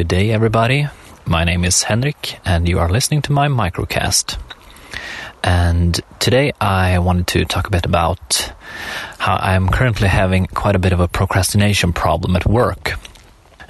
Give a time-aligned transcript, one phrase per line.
[0.00, 0.88] Good day, everybody.
[1.26, 4.38] My name is Henrik, and you are listening to my microcast.
[5.44, 8.50] And today I wanted to talk a bit about
[9.18, 12.94] how I'm currently having quite a bit of a procrastination problem at work.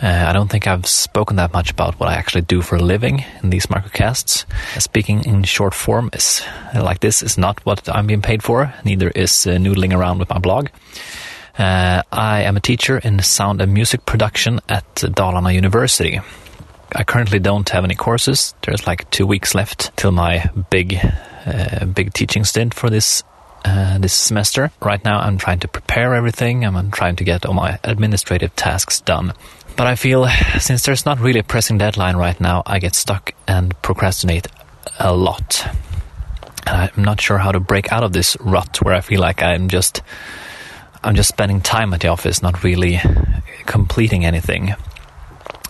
[0.00, 2.80] Uh, I don't think I've spoken that much about what I actually do for a
[2.80, 4.44] living in these microcasts.
[4.80, 6.42] Speaking in short form is
[6.76, 8.72] like this is not what I'm being paid for.
[8.84, 10.68] Neither is uh, noodling around with my blog.
[11.58, 16.20] Uh, I am a teacher in sound and music production at Dalarna University.
[16.94, 18.54] I currently don't have any courses.
[18.62, 20.98] There's like two weeks left till my big,
[21.46, 23.22] uh, big teaching stint for this
[23.64, 24.70] uh, this semester.
[24.80, 26.64] Right now, I'm trying to prepare everything.
[26.64, 29.34] I'm trying to get all my administrative tasks done.
[29.76, 30.26] But I feel
[30.58, 34.48] since there's not really a pressing deadline right now, I get stuck and procrastinate
[34.98, 35.66] a lot.
[36.66, 39.42] And I'm not sure how to break out of this rut where I feel like
[39.42, 40.02] I'm just
[41.02, 43.00] I'm just spending time at the office, not really
[43.66, 44.74] completing anything.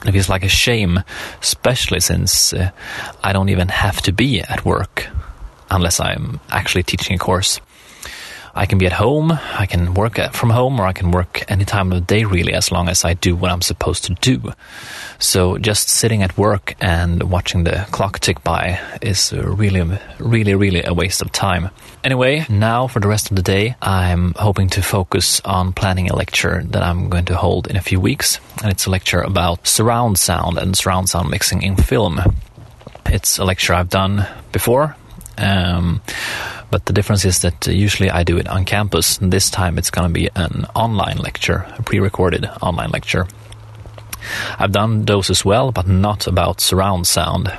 [0.05, 1.03] It feels like a shame,
[1.43, 2.71] especially since uh,
[3.23, 5.09] I don't even have to be at work
[5.71, 7.61] unless I'm actually teaching a course.
[8.55, 11.65] I can be at home, I can work from home, or I can work any
[11.65, 14.53] time of the day, really, as long as I do what I'm supposed to do.
[15.19, 20.83] So just sitting at work and watching the clock tick by is really, really, really
[20.85, 21.71] a waste of time.
[22.03, 26.17] Anyway, now for the rest of the day, I'm hoping to focus on planning a
[26.17, 28.41] lecture that I'm going to hold in a few weeks.
[28.63, 32.21] And it's a lecture about surround sound and surround sound mixing in film.
[33.07, 34.97] It's a lecture I've done before.
[35.37, 36.01] Um,
[36.71, 39.19] but the difference is that usually I do it on campus.
[39.19, 43.27] And this time it's going to be an online lecture, a pre recorded online lecture.
[44.59, 47.53] I've done those as well, but not about surround sound.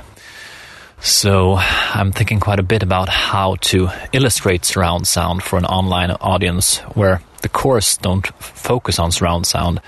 [1.00, 6.12] So I'm thinking quite a bit about how to illustrate surround sound for an online
[6.12, 9.80] audience where the course don't focus on surround sound.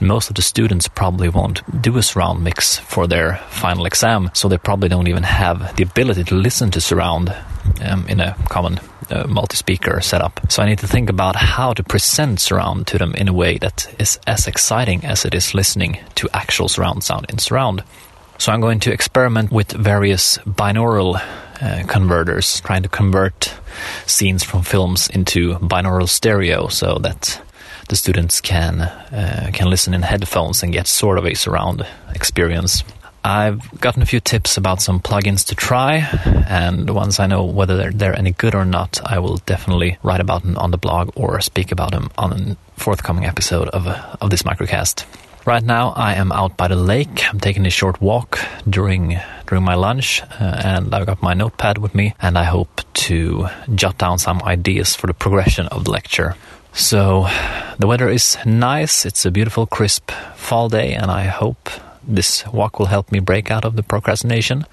[0.00, 4.48] Most of the students probably won't do a surround mix for their final exam, so
[4.48, 7.34] they probably don't even have the ability to listen to surround
[7.84, 10.40] um, in a common uh, multi-speaker setup.
[10.50, 13.58] So I need to think about how to present surround to them in a way
[13.58, 17.82] that is as exciting as it is listening to actual surround sound in surround.
[18.38, 21.22] So I'm going to experiment with various binaural
[21.60, 23.54] uh, converters, trying to convert
[24.06, 27.40] scenes from films into binaural stereo so that
[27.88, 32.84] the students can uh, can listen in headphones and get sort of a surround experience.
[33.24, 36.08] I've gotten a few tips about some plugins to try,
[36.48, 40.20] and once I know whether they're, they're any good or not, I will definitely write
[40.20, 44.30] about them on the blog or speak about them on a forthcoming episode of of
[44.30, 45.04] this microcast.
[45.44, 47.28] Right now, I am out by the lake.
[47.28, 48.38] I'm taking a short walk
[48.68, 52.80] during during my lunch, uh, and I've got my notepad with me, and I hope
[53.08, 56.36] to jot down some ideas for the progression of the lecture.
[56.72, 57.28] So,
[57.78, 59.04] the weather is nice.
[59.04, 61.68] It's a beautiful, crisp fall day, and I hope
[62.06, 64.64] this walk will help me break out of the procrastination.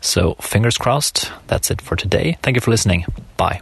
[0.00, 1.30] So, fingers crossed.
[1.48, 2.38] That's it for today.
[2.42, 3.04] Thank you for listening.
[3.36, 3.60] Bye.